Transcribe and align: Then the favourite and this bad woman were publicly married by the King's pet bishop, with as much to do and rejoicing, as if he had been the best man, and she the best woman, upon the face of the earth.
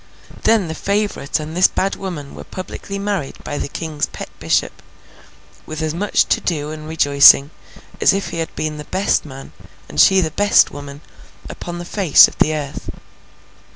Then 0.45 0.67
the 0.67 0.73
favourite 0.73 1.39
and 1.39 1.55
this 1.55 1.67
bad 1.67 1.95
woman 1.95 2.33
were 2.33 2.43
publicly 2.43 2.97
married 2.97 3.35
by 3.43 3.59
the 3.59 3.67
King's 3.67 4.07
pet 4.07 4.29
bishop, 4.39 4.81
with 5.67 5.79
as 5.83 5.93
much 5.93 6.25
to 6.29 6.41
do 6.41 6.71
and 6.71 6.87
rejoicing, 6.87 7.51
as 8.01 8.11
if 8.11 8.29
he 8.29 8.39
had 8.39 8.55
been 8.55 8.77
the 8.77 8.85
best 8.85 9.25
man, 9.25 9.51
and 9.87 10.01
she 10.01 10.19
the 10.19 10.31
best 10.31 10.71
woman, 10.71 11.01
upon 11.47 11.77
the 11.77 11.85
face 11.85 12.27
of 12.27 12.35
the 12.39 12.51
earth. 12.55 12.89